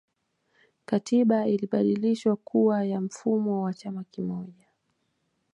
katiba 0.85 1.47
ilibadilishwa 1.47 2.35
kuwa 2.35 2.85
ya 2.85 3.01
mfumo 3.01 3.61
wa 3.61 3.73
chama 3.73 4.03
kimoja 4.03 4.67